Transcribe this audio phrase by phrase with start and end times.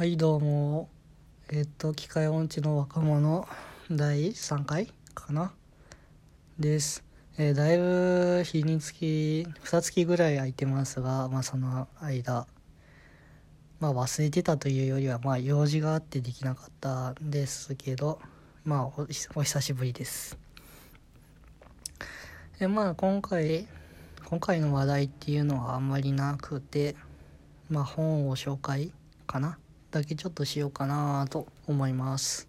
[0.00, 0.88] はいどうも。
[1.50, 3.46] えっ、と機械音痴の若者
[3.90, 5.52] 第3回かな？
[6.58, 7.04] です、
[7.36, 12.46] えーだいぶ日につき2月ぐらい空いてますがまあその間。
[13.78, 18.22] まあ忘れてたというよりはまあ用事があってできなかったんですけど
[18.64, 19.02] まあ
[19.34, 20.38] お久しぶりです。
[22.58, 23.66] えまあ今回
[24.24, 26.96] 今回の話題っていうのはあんまりなくて
[27.68, 28.94] まあ本を紹介
[29.26, 29.58] かな？
[29.90, 32.48] だけちょっとしようかなと思います。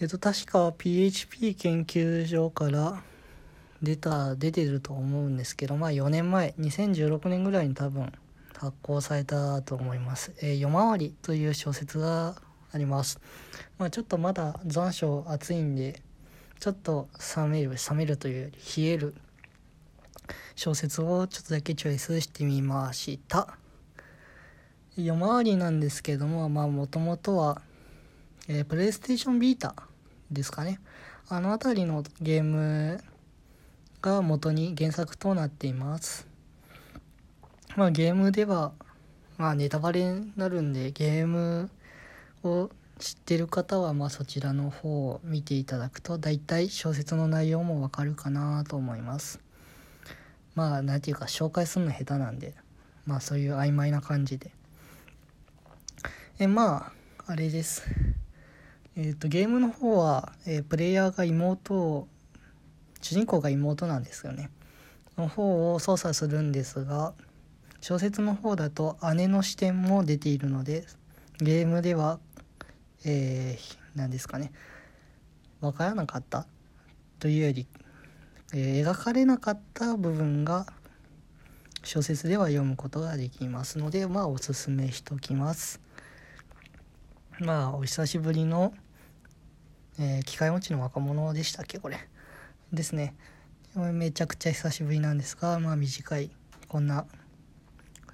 [0.00, 3.02] えっと確か PHP 研究所から
[3.82, 8.12] 出た出てると思うんですけどまあ4年前2016年ぐらいに多分
[8.56, 12.34] 発行されたと思います「えー夜回り」という小説が
[12.72, 13.20] あります。
[13.78, 16.02] まあちょっとまだ残暑暑いんで
[16.60, 19.14] ちょっと冷める冷めるというより冷える
[20.56, 23.58] 小説をちょっとだけチョイスしてみました。
[24.96, 27.60] 夜回りなんですけどもまあもともとは、
[28.46, 29.74] えープレイステーションビータ
[30.30, 30.78] ですかね。
[31.28, 33.02] あの辺りのゲーム
[34.00, 36.28] が元に原作となっています。
[37.74, 38.72] まあゲームでは
[39.36, 41.70] まあネタバレになるんでゲーム
[42.44, 49.40] を知ってる方はまあそちらの方を見ていただくと大体小説の内容もわかるかなと思います。
[50.54, 52.54] まあなんていうか紹介するの下手なんで
[53.06, 54.52] まあそういう曖昧な感じで。
[56.40, 56.92] えま
[57.26, 57.84] ああれです。
[58.96, 62.08] えっ、とゲームの方は、えープレイヤーが妹を
[63.00, 64.50] 主人公が妹なんですよね。
[65.16, 67.14] の方を操作するんですが
[67.80, 70.86] 小説の方だと姉の視点も出ているので
[71.38, 72.18] ゲームでは
[73.04, 74.50] えー、何ですかね。
[75.60, 76.48] 分からなかった。
[77.20, 77.68] というより、
[78.52, 80.66] えー描かれなかった部分が
[81.84, 85.83] 小説では読むことができますのでまあおすすめしときます。
[87.40, 88.72] まあお久しぶりの、
[89.98, 91.98] えー機械持ちの若者でしたっけこれ。
[92.72, 93.14] ですね。
[93.74, 96.30] めちゃくちゃ久しぶりなんですがまあ短い
[96.68, 97.06] こんな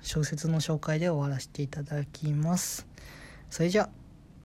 [0.00, 2.86] 小説の紹介で終わらせていただきます。
[3.50, 3.99] それじゃあ。